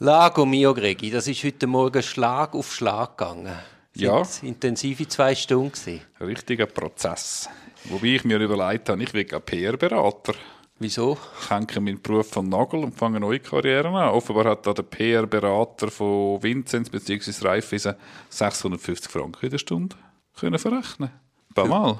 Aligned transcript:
Lago 0.00 0.46
mio 0.46 0.74
Gregi, 0.74 1.10
das 1.10 1.26
ist 1.26 1.42
heute 1.42 1.66
Morgen 1.66 2.04
Schlag 2.04 2.54
auf 2.54 2.72
Schlag 2.72 3.18
gegangen. 3.18 3.52
Ja. 3.96 4.22
Sind 4.22 4.50
intensive 4.50 5.08
zwei 5.08 5.34
Stunden 5.34 5.72
gewesen. 5.72 6.02
Richtiger 6.20 6.66
Prozess. 6.66 7.48
Wobei 7.82 8.14
ich 8.14 8.24
mir 8.24 8.38
überlegt 8.38 8.88
habe, 8.88 9.02
ich 9.02 9.12
will 9.12 9.24
PR-Berater. 9.24 10.34
Wieso? 10.78 11.18
Ich 11.42 11.50
hänge 11.50 11.80
meinen 11.80 12.00
Beruf 12.00 12.28
von 12.28 12.48
Nagel 12.48 12.84
und 12.84 12.96
fange 12.96 13.16
eine 13.16 13.26
neue 13.26 13.40
Karriere 13.40 13.88
an. 13.88 14.10
Offenbar 14.10 14.44
hat 14.44 14.68
da 14.68 14.72
der 14.72 14.84
PR-Berater 14.84 15.90
von 15.90 16.40
Vinzenz 16.44 16.88
bzw. 16.90 17.32
Raiffeisen 17.44 17.96
650 18.28 19.10
Franken 19.10 19.46
in 19.46 19.50
der 19.50 19.58
Stunde 19.58 19.96
können 20.38 20.60
verrechnen. 20.60 21.10
Paar 21.56 21.66
Mal. 21.66 21.98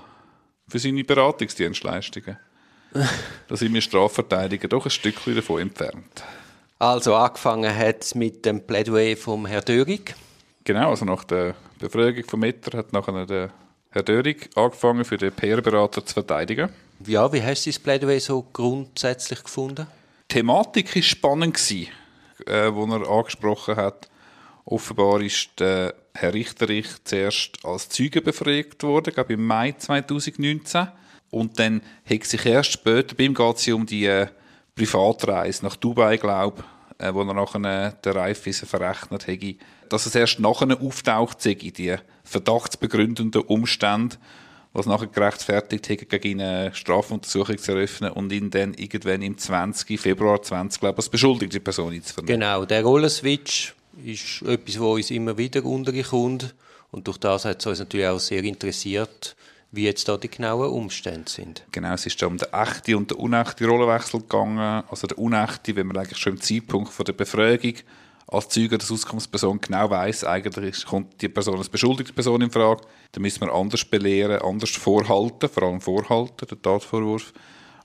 Für 0.69 0.79
seine 0.79 1.03
Beratungsdienstleistungen. 1.03 2.39
da 3.49 3.57
sind 3.57 3.75
wir 3.75 3.81
Strafverteidiger 3.81 4.69
doch 4.69 4.85
ein 4.85 4.91
Stückchen 4.91 5.35
davon 5.35 5.63
entfernt. 5.63 6.23
Also 6.79 7.17
angefangen 7.17 7.77
hat 7.77 8.05
es 8.05 8.15
mit 8.15 8.47
dem 8.47 8.65
Plädoyer 8.65 9.17
vom 9.17 9.47
Herrn 9.47 9.65
Dörig. 9.65 10.15
Genau, 10.63 10.91
also 10.91 11.05
nach 11.05 11.25
der 11.25 11.57
Befragung 11.81 12.25
vom 12.25 12.41
Metter 12.41 12.79
hat 12.79 12.93
nachher 12.93 13.27
der 13.27 13.51
Herr 13.91 14.03
Dörig 14.05 14.49
angefangen, 14.55 15.05
für 15.05 15.17
den 15.17 15.33
PR-Berater 15.33 16.07
zu 16.07 16.15
verteidigen. 16.15 16.69
Ja, 17.05 17.33
wie 17.33 17.43
hast 17.43 17.67
du 17.67 17.71
das 17.71 17.81
Plädoyer 17.81 18.21
so 18.21 18.47
grundsätzlich 18.53 19.43
gefunden? 19.43 19.89
Die 20.31 20.35
Thematik 20.35 20.95
war 20.95 21.03
spannend, 21.03 21.55
gewesen, 21.55 21.89
äh, 22.47 22.71
die 22.71 22.93
er 22.93 23.11
angesprochen 23.11 23.77
hat. 23.77 24.09
Offenbar 24.65 25.21
ist 25.21 25.59
der 25.59 25.95
Herr 26.15 26.35
Richterich 26.35 26.87
zuerst 27.03 27.65
als 27.65 27.89
Zeuge 27.89 28.21
befragt 28.21 28.85
worden, 28.85 29.15
glaube 29.15 29.33
im 29.33 29.45
Mai 29.45 29.73
2019. 29.73 30.89
Und 31.31 31.59
dann 31.59 31.83
hat 32.09 32.25
sich 32.25 32.47
erst 32.47 32.73
später, 32.73 33.17
bei 33.17 33.25
ihm 33.25 33.35
geht 33.35 33.57
es 33.57 33.69
um 33.69 33.87
die 33.87 34.07
äh, 34.07 34.29
Privatreise 34.79 35.65
nach 35.65 35.77
Dubai, 35.77 36.17
glaube 36.17 36.63
äh, 36.99 37.15
wo 37.15 37.23
er 37.23 37.35
nachher 37.35 37.89
äh, 37.89 37.93
der 38.05 38.15
Reifeisen 38.15 38.69
verrechnet 38.69 39.27
hätte, 39.27 39.55
dass 39.89 40.07
es 40.07 40.15
erst 40.15 40.41
nachher 40.41 40.81
auftaucht 40.81 41.41
sei, 41.41 41.55
die 41.55 41.97
verdachtsbegründenden 42.25 43.43
Umstände, 43.43 44.17
was 44.73 44.87
nachher 44.87 45.07
gerechtfertigt 45.07 45.89
hätte, 45.89 46.07
gegen 46.07 46.43
eine 46.43 46.75
Strafuntersuchung 46.75 47.59
zu 47.59 47.73
eröffnen 47.73 48.13
und 48.13 48.33
ihn 48.33 48.51
dann 48.51 48.75
irgendwann 48.75 49.23
im 49.23 49.39
20. 49.39 49.99
Februar 49.99 50.43
20, 50.43 50.81
glaube 50.81 50.99
als 50.99 51.09
beschuldigte 51.09 51.61
Person 51.61 51.93
einzuvernehmen. 51.93 52.41
Genau, 52.41 52.65
der 52.65 52.83
Rollenswitch 52.83 53.75
ist 54.05 54.43
etwas, 54.43 54.79
was 54.79 54.87
uns 54.87 55.11
immer 55.11 55.37
wieder 55.39 55.65
unterkommt. 55.65 56.55
Und 56.91 57.07
durch 57.07 57.19
das 57.19 57.45
hat 57.45 57.61
es 57.61 57.67
uns 57.67 57.79
natürlich 57.79 58.07
auch 58.07 58.21
sehr 58.21 58.45
interessiert, 58.45 59.37
wie 59.71 59.85
jetzt 59.85 60.09
da 60.09 60.17
die 60.17 60.31
genauen 60.31 60.71
Umstände 60.71 61.31
sind. 61.31 61.65
Genau, 61.73 61.93
es 61.93 62.07
ist 62.07 62.23
um 62.23 62.39
den 62.39 62.53
echten 62.53 62.95
und 62.95 63.11
den 63.11 63.19
unechten 63.19 63.69
Rollenwechsel 63.69 64.21
gegangen. 64.21 64.85
Also 64.89 65.07
der 65.07 65.19
unechte, 65.19 65.77
wenn 65.77 65.87
man 65.87 65.99
eigentlich 65.99 66.19
schon 66.19 66.35
im 66.35 66.41
Zeitpunkt 66.41 66.91
von 66.91 67.05
der 67.05 67.13
Befragung 67.13 67.75
als 68.27 68.49
Zeuge 68.49 68.75
oder 68.75 68.85
Auskunftsperson 68.91 69.61
genau 69.61 69.91
weiß, 69.91 70.25
eigentlich 70.25 70.85
kommt 70.85 71.21
die 71.21 71.29
Person 71.29 71.59
als 71.59 71.69
beschuldigte 71.69 72.13
Person 72.13 72.43
in 72.43 72.51
Frage, 72.51 72.83
dann 73.13 73.23
müssen 73.23 73.41
wir 73.41 73.53
anders 73.53 73.85
belehren, 73.85 74.43
anders 74.43 74.71
vorhalten, 74.71 75.49
vor 75.49 75.63
allem 75.63 75.81
vorhalten, 75.81 76.47
der 76.47 76.61
Tatvorwurf, 76.61 77.33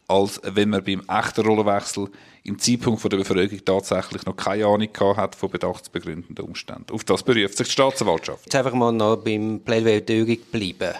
als 0.08 0.42
wenn 0.44 0.70
man 0.70 0.84
beim 0.84 1.02
echten 1.08 1.45
Rollenwechsel 1.45 2.09
im 2.44 2.59
Zeitpunkt 2.59 3.00
von 3.00 3.09
der 3.09 3.18
Befragung 3.18 3.64
tatsächlich 3.64 4.25
noch 4.25 4.36
keine 4.36 4.66
Ahnung 4.66 4.92
gehabt 4.92 5.18
hat 5.18 5.36
von 5.36 5.50
bedachtsbegründenden 5.50 6.45
Umständen. 6.45 6.92
Auf 6.92 7.06
das 7.06 7.23
beruft 7.23 7.58
sich 7.58 7.68
die 7.68 7.73
Staatsanwaltschaft. 7.73 8.45
Jetzt 8.45 8.56
einfach 8.56 8.73
mal 8.73 8.92
noch 8.92 9.18
beim 9.18 9.62
Plädoyer 9.64 10.36
bleiben. 10.52 10.94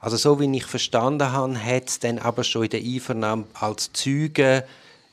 Also 0.00 0.16
so 0.16 0.40
wie 0.40 0.56
ich 0.56 0.64
verstanden 0.64 1.30
habe, 1.32 1.62
hat 1.62 1.88
es 1.88 2.00
dann 2.00 2.18
aber 2.18 2.42
schon 2.42 2.64
in 2.64 2.70
der 2.70 2.80
Einvernahme 2.80 3.44
als 3.54 3.92
Zeuge 3.92 4.64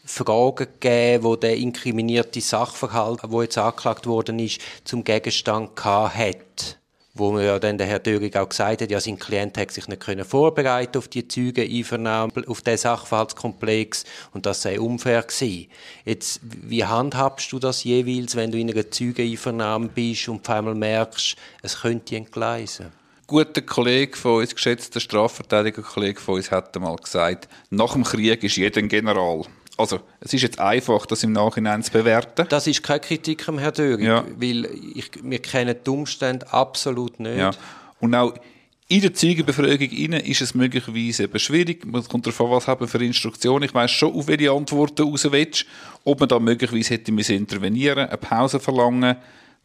Fragen 0.08 0.68
gegeben, 0.80 1.24
wo 1.26 1.36
der 1.36 1.58
inkriminierte 1.58 2.40
Sachverhalt, 2.40 3.20
wo 3.28 3.42
jetzt 3.42 3.58
angeklagt 3.58 4.08
worden 4.08 4.40
ist, 4.40 4.62
zum 4.86 5.04
Gegenstand 5.04 5.76
gehabt 5.76 6.16
hat. 6.16 6.78
Wo 7.14 7.32
mir 7.32 7.46
ja 7.46 7.60
dann 7.60 7.78
der 7.78 7.88
Herr 7.88 8.00
Dörig 8.00 8.38
auch 8.38 8.48
gesagt 8.48 8.82
hat, 8.82 8.92
ja, 8.92 9.02
sein 9.02 9.20
Klient 9.20 9.58
hat 9.58 9.72
sich 9.72 9.88
nicht 9.88 10.02
können 10.02 10.24
vorbereiten 10.24 11.00
auf 11.00 11.08
die 11.08 11.28
Zeugeneinvernahme, 11.28 12.32
auf 12.48 12.62
den 12.62 12.78
Sachverhaltskomplex 12.78 14.06
und 14.34 14.46
das 14.46 14.62
sei 14.62 14.80
unfair 14.80 15.24
gewesen. 15.24 15.68
Jetzt, 16.06 16.40
wie 16.44 16.86
handhabst 16.86 17.52
du 17.52 17.60
das 17.60 17.84
jeweils, 17.84 18.36
wenn 18.36 18.52
du 18.52 18.60
in 18.60 18.72
einer 18.72 18.90
Zeugeneinvernahme 18.90 19.90
bist 19.90 20.30
und 20.30 20.48
auf 20.48 20.56
einmal 20.56 20.76
merkst, 20.76 21.36
es 21.64 21.82
könnte 21.82 22.16
entgleisen? 22.16 22.94
Guter 23.28 23.62
Kollege 23.62 24.18
von 24.18 24.40
uns, 24.42 24.56
geschätzter 24.56 25.00
Strafverteidiger-Kollege 25.00 26.20
von 26.20 26.36
uns, 26.36 26.50
hat 26.50 26.76
einmal 26.76 26.96
gesagt, 26.96 27.48
nach 27.70 27.94
dem 27.94 28.04
Krieg 28.04 28.44
ist 28.44 28.56
jeder 28.56 28.80
ein 28.80 28.88
General. 28.88 29.44
Also, 29.78 30.00
es 30.22 30.34
ist 30.34 30.42
jetzt 30.42 30.60
einfach, 30.60 31.06
das 31.06 31.24
im 31.24 31.34
Nachhinein 31.34 31.84
zu 31.84 31.92
bewerten. 31.92 32.48
Das 32.50 32.66
ist 32.66 32.82
keine 32.82 33.00
Kritik 33.02 33.48
am 33.48 33.60
Herrn 33.60 33.74
Döring, 33.74 34.06
Ja. 34.06 34.24
weil 34.38 34.66
ich, 34.96 35.12
wir 35.22 35.40
kennen 35.40 35.76
die 35.86 35.90
Umstände 35.90 36.52
absolut 36.52 37.20
nicht. 37.20 37.38
Ja. 37.38 37.52
Und 38.00 38.16
auch 38.16 38.34
in 38.88 39.02
der 39.02 39.14
Zeugenbefragung 39.14 39.90
rein 39.92 40.14
ist 40.22 40.42
es 40.42 40.56
möglicherweise 40.56 41.24
eben 41.24 41.38
schwierig. 41.40 41.86
Man 41.86 42.08
kommt 42.08 42.26
darauf 42.26 42.40
an, 42.42 42.52
was 42.52 42.68
haben 42.68 42.88
für 42.88 43.04
Instruktionen. 43.04 43.64
Ich 43.64 43.74
weiss 43.74 43.92
schon, 43.92 44.14
auf 44.16 44.28
welche 44.28 44.50
Antworten 44.52 45.02
raus 45.04 45.28
willst. 45.30 45.66
Ob 46.06 46.22
man 46.22 46.30
da 46.30 46.40
möglicherweise 46.40 46.94
hätte 46.94 47.12
müssen 47.12 47.36
intervenieren, 47.36 48.08
eine 48.08 48.18
Pause 48.18 48.60
verlangen, 48.62 49.18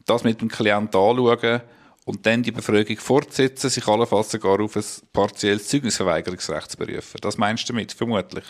das 0.05 0.25
mit 0.25 0.41
dem 0.41 0.49
Klient 0.49 0.93
anschauen 0.93 1.61
und 2.05 2.25
dann 2.25 2.43
die 2.43 2.51
Befragung 2.51 2.97
fortsetzen, 2.97 3.69
sich 3.69 3.87
allenfalls 3.87 4.31
sogar 4.31 4.59
auf 4.59 4.75
ein 4.75 4.83
partielles 5.11 5.67
Zeugnisverweigerungsrecht 5.67 6.71
zu 6.71 6.77
berufen. 6.77 7.17
Das 7.21 7.37
meinst 7.37 7.67
du 7.67 7.73
damit, 7.73 7.93
vermutlich? 7.93 8.45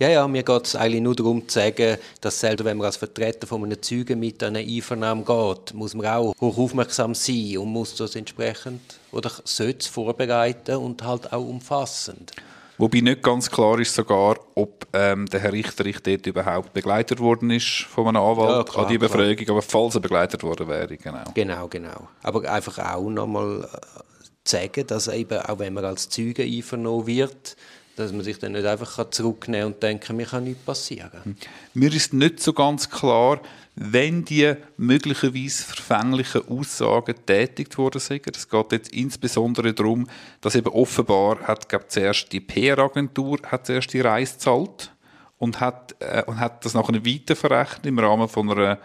Ja, 0.00 0.08
ja, 0.08 0.28
mir 0.28 0.44
geht 0.44 0.64
es 0.64 0.76
eigentlich 0.76 1.02
nur 1.02 1.16
darum 1.16 1.48
zu 1.48 1.58
sagen, 1.58 1.98
dass 2.20 2.38
selber 2.38 2.64
wenn 2.66 2.76
man 2.76 2.86
als 2.86 2.96
Vertreter 2.96 3.48
von 3.48 3.64
einem 3.64 3.82
Zeugen 3.82 4.20
mit 4.20 4.40
einer 4.44 4.60
Einvernahme 4.60 5.24
geht, 5.24 5.74
muss 5.74 5.94
man 5.94 6.06
auch 6.06 6.34
hoch 6.40 6.56
aufmerksam 6.56 7.16
sein 7.16 7.58
und 7.58 7.68
muss 7.68 7.96
das 7.96 8.14
entsprechend 8.14 8.80
oder 9.10 9.32
sollte 9.42 9.80
es 9.80 9.86
vorbereiten 9.88 10.76
und 10.76 11.02
halt 11.02 11.32
auch 11.32 11.44
umfassend. 11.44 12.32
Wobei 12.78 13.00
nicht 13.00 13.22
ganz 13.22 13.50
klar 13.50 13.80
ist 13.80 13.94
sogar, 13.94 14.36
ob 14.54 14.86
ähm, 14.92 15.26
der 15.26 15.40
Herr 15.40 15.52
Richterich 15.52 16.00
dort 16.00 16.26
überhaupt 16.26 16.72
begleitet 16.72 17.18
worden 17.18 17.50
ist 17.50 17.86
von 17.90 18.06
einem 18.06 18.22
Anwalt 18.22 18.50
Ja, 18.50 18.72
klar, 18.72 18.86
an 18.86 18.92
die 18.92 18.98
klar. 18.98 19.08
Befragung, 19.08 19.50
aber 19.50 19.62
falls 19.62 19.96
er 19.96 20.00
begleitet 20.00 20.42
worden 20.44 20.68
wäre, 20.68 20.96
genau. 20.96 21.24
Genau, 21.34 21.66
genau. 21.66 22.08
Aber 22.22 22.48
einfach 22.50 22.78
auch 22.78 23.10
nochmal 23.10 23.64
äh, 23.64 23.98
sagen, 24.44 24.86
dass 24.86 25.08
eben, 25.08 25.40
auch 25.40 25.58
wenn 25.58 25.74
man 25.74 25.84
als 25.84 26.08
Zeuge 26.08 26.44
einvernommen 26.44 27.08
wird, 27.08 27.56
dass 27.98 28.12
man 28.12 28.22
sich 28.22 28.38
dann 28.38 28.52
nicht 28.52 28.66
einfach 28.66 28.96
kann 28.96 29.12
zurücknehmen 29.12 29.66
und 29.66 29.82
denken, 29.82 30.16
mir 30.16 30.26
kann 30.26 30.44
nichts 30.44 30.64
passieren. 30.64 31.36
Mir 31.74 31.92
ist 31.92 32.12
nicht 32.12 32.40
so 32.40 32.52
ganz 32.52 32.88
klar, 32.88 33.40
wenn 33.74 34.24
die 34.24 34.54
möglicherweise 34.76 35.62
verfänglichen 35.64 36.48
Aussagen 36.48 37.14
tätigt 37.26 37.78
worden 37.78 38.00
sind. 38.00 38.36
Es 38.36 38.48
geht 38.48 38.72
jetzt 38.72 38.92
insbesondere 38.92 39.72
darum, 39.72 40.08
dass 40.40 40.54
eben 40.54 40.68
offenbar 40.68 41.40
hat, 41.42 41.68
glaub, 41.68 41.90
zuerst 41.90 42.32
die 42.32 42.40
PR-Agentur 42.40 43.38
hat 43.46 43.66
zuerst 43.66 43.92
die 43.92 44.00
Reise 44.00 44.34
gezahlt 44.34 44.92
und 45.38 45.60
hat, 45.60 45.94
äh, 46.00 46.24
und 46.26 46.40
hat 46.40 46.64
das 46.64 46.74
nachher 46.74 47.04
weiterverrechnet 47.04 47.86
im 47.86 47.98
Rahmen 47.98 48.28
von 48.28 48.50
einer 48.50 48.78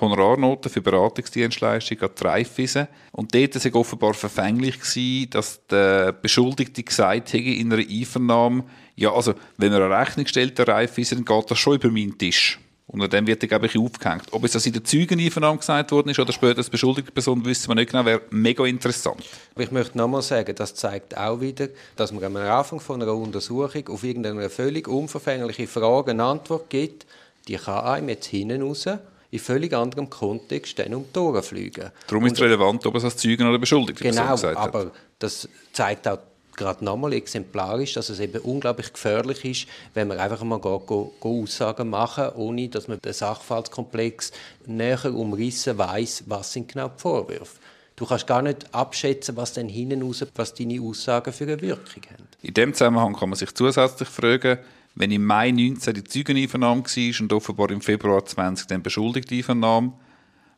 Honorarnote 0.00 0.68
für 0.68 0.80
Beratungsdienstleistung 0.80 2.00
an 2.00 2.10
die 2.18 2.24
Raiffeisen. 2.24 2.88
Und 3.12 3.34
dort 3.34 3.64
war 3.64 3.80
offenbar 3.80 4.14
verfänglich, 4.14 4.80
gewesen, 4.80 5.30
dass 5.30 5.66
der 5.66 6.12
Beschuldigte 6.12 6.82
gesagt 6.82 7.32
hätte 7.32 7.38
in 7.38 7.72
einer 7.72 7.82
Einvernahme, 7.82 8.64
ja, 8.96 9.12
also, 9.12 9.34
wenn 9.56 9.72
er 9.72 9.84
eine 9.84 9.98
Rechnung 9.98 10.26
stellt, 10.26 10.58
der 10.58 10.68
Raiffeisen, 10.68 11.24
dann 11.24 11.38
geht 11.38 11.50
das 11.50 11.58
schon 11.58 11.76
über 11.76 11.90
meinen 11.90 12.18
Tisch. 12.18 12.58
Und 12.92 13.12
dann 13.12 13.24
wird 13.26 13.40
er, 13.44 13.48
glaube 13.48 13.66
ich, 13.66 13.78
aufgehängt. 13.78 14.24
Ob 14.32 14.42
es 14.42 14.50
das 14.50 14.66
in 14.66 14.72
der 14.72 14.82
Zeugeneinvernahme 14.82 15.58
gesagt 15.58 15.92
worden 15.92 16.08
ist 16.08 16.18
oder 16.18 16.32
später 16.32 16.58
als 16.58 16.68
beschuldigte 16.68 17.12
Person, 17.12 17.44
wissen 17.44 17.68
wir 17.68 17.76
nicht 17.76 17.92
genau, 17.92 18.04
wäre 18.04 18.22
mega 18.30 18.66
interessant. 18.66 19.24
Ich 19.56 19.70
möchte 19.70 19.96
nochmal 19.96 20.22
sagen, 20.22 20.52
das 20.56 20.74
zeigt 20.74 21.16
auch 21.16 21.40
wieder, 21.40 21.68
dass 21.94 22.10
man 22.10 22.24
am 22.24 22.36
Anfang 22.36 22.80
von 22.80 23.00
einer 23.00 23.14
Untersuchung 23.14 23.86
auf 23.88 24.02
irgendeine 24.02 24.50
völlig 24.50 24.88
unverfängliche 24.88 25.68
Frage 25.68 26.10
eine 26.10 26.24
Antwort 26.24 26.68
gibt, 26.68 27.06
die 27.46 27.54
kann 27.54 27.84
einem 27.84 28.08
jetzt 28.08 28.26
hinten 28.26 28.62
raus 28.62 28.88
in 29.30 29.38
völlig 29.38 29.72
anderem 29.72 30.10
Kontext 30.10 30.78
dann 30.78 30.94
um 30.94 31.04
die 31.14 31.18
Ohren 31.18 31.42
fliegen. 31.42 31.90
Darum 32.06 32.26
ist 32.26 32.32
es 32.34 32.40
relevant, 32.40 32.84
ob 32.86 32.96
es 32.96 33.04
als 33.04 33.16
Zeugen 33.16 33.46
oder 33.48 33.58
beschuldigte 33.58 34.02
Genau, 34.04 34.32
gesagt 34.32 34.58
hat. 34.58 34.74
aber 34.74 34.90
das 35.18 35.48
zeigt 35.72 36.08
auch 36.08 36.18
gerade 36.56 36.84
nochmal 36.84 37.12
exemplarisch, 37.14 37.94
dass 37.94 38.08
es 38.10 38.20
eben 38.20 38.40
unglaublich 38.42 38.92
gefährlich 38.92 39.44
ist, 39.44 39.66
wenn 39.94 40.08
man 40.08 40.18
einfach 40.18 40.42
mal 40.42 40.56
geht, 40.60 40.86
go, 40.86 41.12
go 41.20 41.42
Aussagen 41.42 41.88
machen, 41.88 42.30
ohne 42.34 42.68
dass 42.68 42.86
man 42.88 43.00
den 43.00 43.12
Sachverhaltskomplex 43.12 44.32
näher 44.66 45.04
umrissen 45.14 45.78
weiß, 45.78 46.24
was 46.26 46.52
sind 46.52 46.68
genau 46.72 46.88
die 46.88 47.00
Vorwürfe. 47.00 47.58
Du 47.96 48.06
kannst 48.06 48.26
gar 48.26 48.42
nicht 48.42 48.74
abschätzen, 48.74 49.36
was 49.36 49.52
dann 49.52 49.68
hinten 49.68 50.02
raus, 50.02 50.24
was 50.34 50.54
deine 50.54 50.80
Aussagen 50.80 51.32
für 51.32 51.44
eine 51.44 51.60
Wirkung 51.60 52.02
haben. 52.10 52.28
In 52.42 52.54
dem 52.54 52.72
Zusammenhang 52.74 53.14
kann 53.14 53.28
man 53.28 53.38
sich 53.38 53.54
zusätzlich 53.54 54.08
fragen, 54.08 54.58
wenn 54.94 55.10
im 55.10 55.24
Mai 55.24 55.50
19 55.50 55.94
die 55.94 56.04
Zeugeneinvernahme 56.04 56.84
war 56.84 57.20
und 57.20 57.32
offenbar 57.32 57.70
im 57.70 57.80
Februar 57.80 58.24
20 58.24 58.66
dann 58.66 58.82
beschuldigte 58.82 59.34
Einvernahme, 59.34 59.92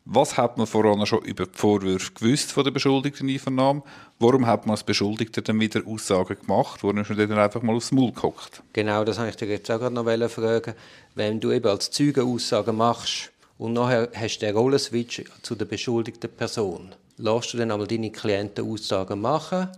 was 0.04 0.36
hat 0.36 0.58
man 0.58 0.66
voran 0.66 1.06
schon 1.06 1.22
über 1.22 1.46
die 1.46 1.56
Vorwürfe 1.56 2.12
gewusst 2.12 2.50
von 2.50 2.64
der 2.64 2.72
beschuldigten 2.72 3.28
Einvernahme? 3.28 3.82
Warum 4.18 4.46
hat 4.46 4.66
man 4.66 4.72
als 4.72 4.82
Beschuldigter 4.82 5.42
dann 5.42 5.60
wieder 5.60 5.82
Aussagen 5.86 6.36
gemacht? 6.40 6.82
Warum 6.82 6.98
ist 6.98 7.08
man 7.08 7.18
dann 7.18 7.38
einfach 7.38 7.62
mal 7.62 7.76
aufs 7.76 7.92
Maul 7.92 8.10
gehockt? 8.10 8.62
Genau, 8.72 9.04
das 9.04 9.18
habe 9.18 9.28
ich 9.28 9.36
dir 9.36 9.46
jetzt 9.46 9.70
auch 9.70 9.78
gerade 9.78 9.94
noch 9.94 10.30
fragen. 10.30 10.74
Wenn 11.14 11.38
du 11.38 11.52
eben 11.52 11.68
als 11.68 11.90
Zeuge 11.92 12.24
Aussagen 12.24 12.76
machst 12.76 13.30
und 13.58 13.74
nachher 13.74 14.08
hast 14.12 14.38
du 14.38 14.46
den 14.46 14.56
Rollenswitch 14.56 15.22
zu 15.42 15.54
der 15.54 15.66
beschuldigten 15.66 16.30
Person. 16.30 16.94
Lässt 17.18 17.52
du 17.52 17.58
dann 17.58 17.70
einmal 17.70 17.86
deine 17.86 18.10
Klienten 18.10 18.68
Aussagen 18.68 19.20
machen? 19.20 19.68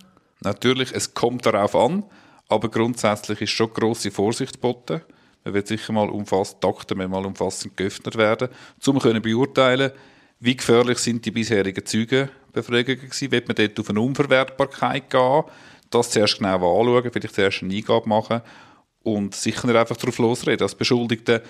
Natürlich, 0.40 0.92
es 0.92 1.12
kommt 1.12 1.44
darauf 1.44 1.74
an, 1.74 2.02
aber 2.49 2.69
grundsätzlich 2.69 3.41
ist 3.41 3.50
schon 3.50 3.73
grosse 3.73 4.11
Vorsicht 4.11 4.55
geboten. 4.55 5.02
Man 5.44 5.55
wird 5.55 5.69
sicher 5.69 5.93
mal 5.93 6.08
umfasst, 6.08 6.58
die 6.62 6.67
Akten 6.67 6.99
mal 7.11 7.26
umfassend 7.26 7.76
geöffnet 7.76 8.17
werden, 8.17 8.49
um 8.87 9.00
zu 9.00 9.20
beurteilen, 9.20 9.93
wie 10.41 10.56
gefährlich 10.56 10.99
sind 10.99 11.25
die 11.25 11.31
bisherigen 11.31 11.85
Zeugenbefragungen 11.85 13.00
gewesen. 13.00 13.31
Wird 13.31 13.49
man 13.49 13.55
dort 13.55 13.81
auf 13.81 13.91
eine 13.91 14.00
Unverwertbarkeit 14.00 15.11
gehen, 15.11 15.44
das 15.91 16.11
zuerst 16.11 16.38
genau 16.38 16.55
anschauen, 16.55 17.11
vielleicht 17.12 17.35
zuerst 17.35 17.62
eine 17.62 17.75
Eingabe 17.75 18.08
machen 18.08 18.41
und 19.02 19.35
sicher 19.35 19.67
nicht 19.67 19.76
einfach 19.76 19.97
darauf 19.97 20.19
losreden. 20.19 20.62
Als 20.62 20.75
Beschuldigte 20.75 21.43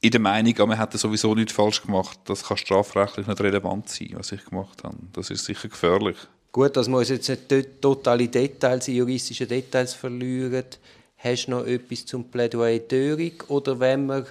in 0.00 0.10
der 0.10 0.20
Meinung, 0.20 0.54
man 0.68 0.78
hätte 0.78 0.98
sowieso 0.98 1.34
nichts 1.34 1.52
falsch 1.52 1.82
gemacht, 1.82 2.18
das 2.24 2.44
kann 2.44 2.56
strafrechtlich 2.56 3.26
nicht 3.26 3.40
relevant 3.40 3.88
sein, 3.88 4.10
was 4.14 4.32
ich 4.32 4.44
gemacht 4.44 4.82
habe. 4.82 4.96
Das 5.12 5.30
ist 5.30 5.44
sicher 5.44 5.68
gefährlich. 5.68 6.16
Gut, 6.52 6.76
dass 6.76 6.86
wir 6.86 6.98
uns 6.98 7.08
jetzt 7.08 7.28
nicht 7.28 7.80
totale 7.80 8.28
Details, 8.28 8.86
juristische 8.86 9.46
Details 9.46 9.94
verlieren. 9.94 10.66
Hast 11.16 11.46
du 11.46 11.52
noch 11.52 11.66
etwas 11.66 12.04
zum 12.04 12.24
Plädoyer 12.24 12.78
Döring 12.78 13.42
oder 13.48 13.80
wenn 13.80 14.04
wir 14.06 14.26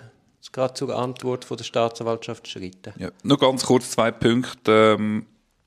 gerade 0.52 0.74
zur 0.76 0.96
Antwort 0.96 1.46
von 1.46 1.58
der 1.58 1.64
Staatsanwaltschaft 1.64 2.48
schreiten? 2.48 2.94
Ja, 2.98 3.10
nur 3.24 3.40
ganz 3.40 3.66
kurz 3.66 3.90
zwei 3.92 4.12
Punkte. 4.12 4.98
Ähm, 5.00 5.26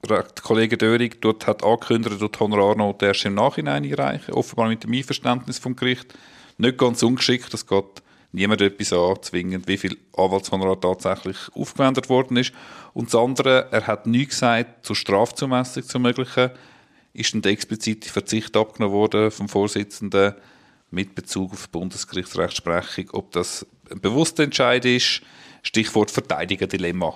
der 0.08 0.26
Kollege 0.42 0.76
Döring 0.76 1.14
dort 1.20 1.46
hat 1.46 1.64
angekündigt, 1.64 2.20
die 2.20 2.38
Honorarnote 2.38 3.06
erst 3.06 3.24
im 3.24 3.34
Nachhinein 3.34 3.84
einreichen, 3.84 4.34
offenbar 4.34 4.68
mit 4.68 4.84
dem 4.84 4.92
Einverständnis 4.92 5.58
vom 5.58 5.74
Gericht. 5.74 6.14
Nicht 6.58 6.78
ganz 6.78 7.02
ungeschickt, 7.02 7.52
das 7.52 7.66
geht 7.66 8.02
niemand 8.34 8.60
etwas 8.60 8.92
an, 8.92 9.22
zwingend, 9.22 9.68
wie 9.68 9.78
viel 9.78 9.96
Anwaltshonorar 10.16 10.80
tatsächlich 10.80 11.36
aufgewendet 11.54 12.08
worden 12.08 12.36
ist. 12.36 12.52
Und 12.92 13.06
das 13.06 13.20
andere, 13.20 13.68
er 13.70 13.86
hat 13.86 14.06
nichts 14.06 14.40
gesagt 14.40 14.84
zur 14.84 14.96
Strafzumessung 14.96 15.84
zu 15.84 15.98
möglichen. 16.00 16.50
Ist 17.12 17.32
dann 17.32 17.42
der 17.42 17.52
explizite 17.52 18.10
Verzicht 18.10 18.56
abgenommen 18.56 18.94
worden 18.94 19.30
vom 19.30 19.48
Vorsitzenden 19.48 20.34
mit 20.90 21.14
Bezug 21.14 21.52
auf 21.52 21.68
Bundesgerichtsrechtsprechung, 21.68 23.10
ob 23.12 23.30
das 23.32 23.66
ein 23.90 24.00
bewusster 24.00 24.42
Entscheid 24.42 24.84
ist, 24.84 25.22
Stichwort 25.62 26.10
Verteidiger-Dilemma. 26.10 27.14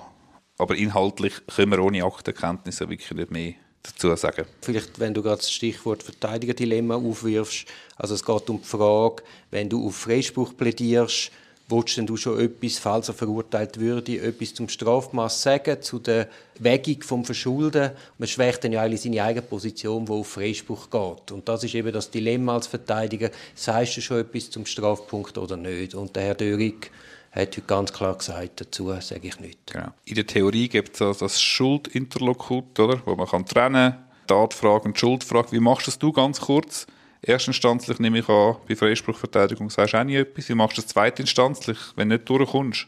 Aber 0.56 0.76
inhaltlich 0.76 1.34
können 1.46 1.72
wir 1.72 1.82
ohne 1.82 2.04
Aktenkenntnisse 2.04 2.88
wirklich 2.88 3.12
nicht 3.12 3.30
mehr 3.30 3.54
dazu 3.82 4.14
sagen. 4.16 4.46
Vielleicht, 4.60 4.98
wenn 4.98 5.14
du 5.14 5.22
gerade 5.22 5.38
das 5.38 5.50
Stichwort 5.50 6.02
Verteidiger-Dilemma 6.02 6.96
aufwirfst, 6.96 7.66
also 7.96 8.14
es 8.14 8.24
geht 8.24 8.50
um 8.50 8.60
die 8.60 8.68
Frage, 8.68 9.22
wenn 9.50 9.68
du 9.68 9.86
auf 9.86 9.96
Freispruch 9.96 10.56
plädierst, 10.56 11.30
Willst 11.70 11.98
du 11.98 12.16
schon 12.16 12.40
etwas, 12.40 12.78
falls 12.78 13.08
er 13.08 13.14
verurteilt 13.14 13.78
würde, 13.78 14.18
etwas 14.22 14.54
zum 14.54 14.70
Strafmaß 14.70 15.42
sagen, 15.42 15.82
zu 15.82 15.98
der 15.98 16.28
Wägung 16.58 17.02
vom 17.02 17.26
Verschulden? 17.26 17.90
Man 18.16 18.26
schwächt 18.26 18.64
dann 18.64 18.72
ja 18.72 18.80
eigentlich 18.80 19.02
seine 19.02 19.22
eigene 19.22 19.42
Position, 19.42 20.08
wo 20.08 20.20
auf 20.20 20.28
Freispruch 20.28 20.88
geht. 20.88 21.30
Und 21.30 21.46
das 21.46 21.64
ist 21.64 21.74
eben 21.74 21.92
das 21.92 22.10
Dilemma 22.10 22.54
als 22.54 22.68
Verteidiger. 22.68 23.30
Sagst 23.54 23.98
du 23.98 24.00
schon 24.00 24.20
etwas 24.20 24.48
zum 24.48 24.64
Strafpunkt 24.64 25.36
oder 25.36 25.58
nicht? 25.58 25.94
Und 25.94 26.16
der 26.16 26.22
Herr 26.22 26.34
Dörig 26.36 26.90
hat 27.38 27.56
heute 27.56 27.62
ganz 27.62 27.92
klar 27.92 28.16
gesagt, 28.16 28.60
dazu 28.60 28.92
sage 29.00 29.28
ich 29.28 29.40
nichts. 29.40 29.72
Genau. 29.72 29.88
In 30.04 30.14
der 30.14 30.26
Theorie 30.26 30.68
gibt 30.68 31.00
es 31.00 31.18
das 31.18 31.40
Schuldinterlokut, 31.40 32.78
oder? 32.78 33.00
wo 33.04 33.14
man 33.14 33.26
kann 33.26 33.46
trennen 33.46 33.92
kann, 33.92 34.04
Tatfrage 34.26 34.84
und 34.84 34.98
Schuldfrage. 34.98 35.52
Wie 35.52 35.60
machst 35.60 35.86
du 35.86 35.90
das 35.90 36.14
ganz 36.14 36.40
kurz? 36.40 36.86
Erstinstanzlich 37.22 37.98
nehme 37.98 38.20
ich 38.20 38.28
an, 38.28 38.56
bei 38.68 38.76
Freispruchverteidigung 38.76 39.70
sagst 39.70 39.94
du 39.94 39.98
auch 39.98 40.04
nie 40.04 40.16
etwas. 40.16 40.48
Wie 40.48 40.54
machst 40.54 40.78
du 40.78 40.82
das 40.82 40.90
zweitinstanzlich, 40.90 41.78
wenn 41.96 42.10
du 42.10 42.16
nicht 42.16 42.28
durchkommst 42.28 42.86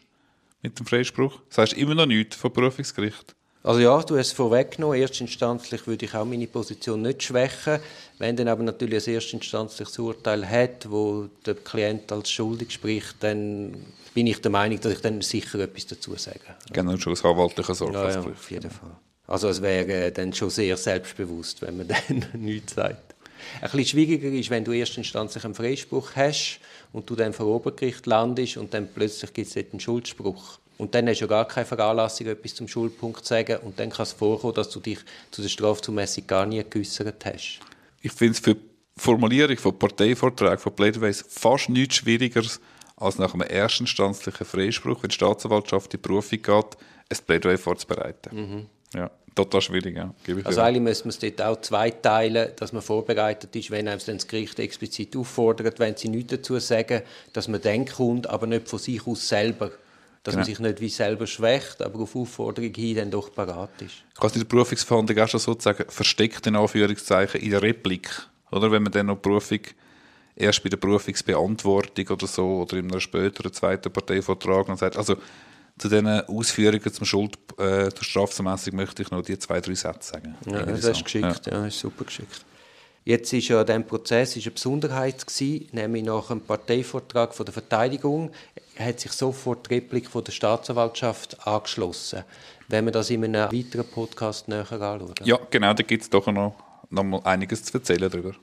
mit 0.63 0.79
dem 0.79 0.87
Freispruch? 0.87 1.41
Sagst 1.49 1.73
du 1.73 1.77
immer 1.77 1.95
noch 1.95 2.07
nichts 2.07 2.37
vom 2.37 2.53
Berufungsgericht? 2.53 3.35
Also 3.63 3.81
ja, 3.81 4.03
du 4.03 4.17
hast 4.17 4.29
es 4.29 4.33
vorweggenommen. 4.33 4.99
Erstinstanzlich 4.99 5.87
würde 5.87 6.07
ich 6.07 6.15
auch 6.15 6.25
meine 6.25 6.47
Position 6.47 7.03
nicht 7.03 7.23
schwächen. 7.23 7.79
Wenn 8.19 8.37
dann 8.37 8.49
aber 8.49 8.63
natürlich 8.63 9.07
ein 9.07 9.15
erstinstanzliches 9.15 9.99
Urteil 9.99 10.49
hat, 10.49 10.91
wo 10.91 11.29
der 11.45 11.55
Klient 11.55 12.11
als 12.11 12.31
schuldig 12.31 12.71
spricht, 12.71 13.17
dann 13.21 13.75
bin 14.15 14.27
ich 14.27 14.41
der 14.41 14.51
Meinung, 14.51 14.81
dass 14.81 14.93
ich 14.93 15.01
dann 15.01 15.21
sicher 15.21 15.59
etwas 15.61 15.87
dazu 15.87 16.15
sage. 16.17 16.41
Genau, 16.73 16.97
schon 16.97 17.13
aus 17.13 17.25
anwaltlicher 17.25 17.75
Sorgfaltspflicht. 17.75 18.27
Ja, 18.27 18.31
ja, 18.31 18.39
auf 18.39 18.51
jeden 18.51 18.71
Fall. 18.71 18.97
Also 19.27 19.49
es 19.49 19.63
wäre 19.63 20.11
dann 20.11 20.33
schon 20.33 20.51
sehr 20.51 20.77
selbstbewusst, 20.77 21.63
wenn 21.63 21.77
man 21.77 21.89
dann 22.09 22.25
nichts 22.35 22.75
sagt. 22.75 23.15
Ein 23.61 23.71
bisschen 23.71 23.87
schwieriger 23.87 24.29
ist, 24.29 24.51
wenn 24.51 24.65
du 24.65 24.73
erstinstanzlich 24.73 25.45
einen 25.45 25.55
Freispruch 25.55 26.11
hast 26.17 26.61
und 26.93 27.09
du 27.09 27.15
dann 27.15 27.33
vor 27.33 27.47
Obergericht 27.47 28.07
landest 28.07 28.57
und 28.57 28.75
dann 28.75 28.89
plötzlich 28.93 29.33
gibt 29.33 29.49
es 29.49 29.55
dort 29.55 29.73
einen 29.73 29.81
Schuldspruch. 29.81 30.59
Und 30.81 30.95
dann 30.95 31.09
hast 31.09 31.19
du 31.19 31.25
ja 31.25 31.29
gar 31.29 31.47
keine 31.47 31.67
Veranlassung, 31.67 32.27
etwas 32.27 32.55
zum 32.55 32.67
Schuldpunkt 32.67 33.25
zu 33.25 33.29
sagen. 33.29 33.59
Und 33.59 33.79
dann 33.79 33.91
kann 33.91 34.05
es 34.05 34.13
vorkommen, 34.13 34.55
dass 34.55 34.71
du 34.71 34.81
dich 34.81 34.99
zu 35.31 35.43
der 35.43 35.49
Strafzumessung 35.49 36.27
gar 36.27 36.47
nie 36.47 36.65
geäussert 36.69 37.25
hast. 37.25 37.61
Ich 38.01 38.13
finde 38.13 38.33
es 38.33 38.41
für 38.41 38.55
die 38.55 38.61
Formulierung 38.97 39.57
von 39.59 39.79
Parteivorträgen, 39.79 40.59
von 40.59 40.75
Plädoyers 40.75 41.25
fast 41.29 41.69
nichts 41.69 41.97
schwieriger 41.97 42.43
als 42.97 43.19
nach 43.19 43.35
einem 43.35 43.47
erstinstanzlichen 43.49 44.47
Freispruch, 44.47 45.03
wenn 45.03 45.09
die 45.09 45.15
Staatsanwaltschaft 45.15 45.95
in 45.95 46.01
die 46.01 46.09
Berufung 46.09 46.43
geht, 46.43 46.77
ein 47.11 47.19
Plädoyer 47.27 47.59
vorzubereiten. 47.59 48.37
Mhm. 48.37 48.67
Ja 48.95 49.11
total 49.35 49.61
schwierig, 49.61 49.97
ja. 49.97 50.13
Also 50.45 50.61
eigentlich 50.61 50.83
müssen 50.83 51.05
wir 51.05 51.11
es 51.11 51.19
dort 51.19 51.43
auch 51.43 51.61
zweiteilen, 51.61 52.51
dass 52.57 52.73
man 52.73 52.83
vorbereitet 52.83 53.55
ist, 53.57 53.71
wenn 53.71 53.89
einem 53.89 54.01
das 54.05 54.27
Gericht 54.27 54.59
explizit 54.59 55.17
auffordert, 55.17 55.79
wenn 55.79 55.97
sie 55.97 56.09
nichts 56.09 56.33
dazu 56.33 56.59
sagen, 56.59 57.03
dass 57.33 57.49
man 57.49 57.61
dann 57.61 57.87
kommt, 57.87 58.29
aber 58.29 58.47
nicht 58.47 58.69
von 58.69 58.79
sich 58.79 59.07
aus 59.07 59.29
selber. 59.29 59.71
Dass 60.23 60.35
genau. 60.35 60.43
man 60.43 60.47
sich 60.47 60.59
nicht 60.59 60.81
wie 60.81 60.89
selber 60.91 61.27
schwächt, 61.27 61.81
aber 61.81 62.01
auf 62.01 62.15
Aufforderung 62.15 62.75
hin 62.75 62.97
dann 62.97 63.11
doch 63.11 63.33
parat 63.33 63.71
ist. 63.81 64.05
Kann 64.19 64.29
es 64.29 64.37
in 64.37 64.43
der 64.43 64.49
Berufungsverhandlung 64.49 65.19
auch 65.19 65.29
schon 65.29 65.41
sozusagen 65.41 65.85
versteckt 65.89 66.47
in 66.47 66.57
Anführungszeichen 66.57 67.41
in 67.41 67.51
der 67.51 67.63
Replik, 67.63 68.11
oder? 68.51 68.71
Wenn 68.71 68.83
man 68.83 68.93
dann 68.93 69.07
noch 69.07 69.17
die 69.17 69.23
Berufung 69.23 69.61
erst 70.37 70.63
bei 70.63 70.69
der 70.69 70.77
Berufungsbeantwortung 70.77 72.09
oder 72.09 72.27
so 72.27 72.63
oder 72.63 72.77
in 72.77 72.91
einem 72.91 73.01
späteren 73.01 73.53
zweiten 73.53 73.91
Parteivortrag 73.91 74.69
und 74.69 74.79
sagt, 74.79 74.97
also 74.99 75.17
zu 75.79 75.89
diesen 75.89 76.07
Ausführungen 76.07 76.93
zum 76.93 77.07
Schuld, 77.07 77.39
äh, 77.59 77.89
zur 77.89 78.05
Strafzumessung 78.05 78.77
möchte 78.77 79.03
ich 79.03 79.11
noch 79.11 79.23
die 79.23 79.39
zwei, 79.39 79.61
drei 79.61 79.75
Sätze 79.75 80.13
sagen. 80.13 80.37
Ja, 80.47 80.63
das 80.65 80.85
ist 80.85 81.05
geschickt, 81.05 81.47
ja. 81.47 81.53
ja, 81.53 81.67
ist 81.67 81.79
super 81.79 82.05
geschickt. 82.05 82.45
Jetzt 83.05 83.33
ist 83.33 83.49
ja 83.49 83.65
dieser 83.65 83.81
Prozess 83.81 84.37
ist 84.37 84.47
eine 84.47 84.53
Besonderheit 84.53 85.27
gewesen, 85.27 85.69
nämlich 85.73 86.05
nach 86.05 86.29
dem 86.29 86.41
Parteivortrag 86.41 87.35
von 87.35 87.47
der 87.47 87.55
Verteidigung 87.55 88.31
hat 88.79 89.01
sich 89.01 89.13
sofort 89.13 89.69
die 89.69 89.75
Replik 89.75 90.09
von 90.09 90.23
der 90.23 90.33
Staatsanwaltschaft 90.33 91.47
angeschlossen. 91.47 92.25
Wenn 92.69 92.85
wir 92.85 92.93
das 92.93 93.11
in 93.11 93.25
einem 93.25 93.51
weiteren 93.51 93.87
Podcast 93.87 94.49
näher 94.49 94.71
anschauen. 94.71 95.15
Ja, 95.25 95.39
genau, 95.51 95.73
da 95.73 95.83
gibt 95.83 96.03
es 96.03 96.11
doch 96.11 96.27
noch, 96.27 96.55
noch 96.91 97.05
mal 97.05 97.21
einiges 97.25 97.65
zu 97.65 97.79
erzählen 97.79 98.11
darüber. 98.11 98.35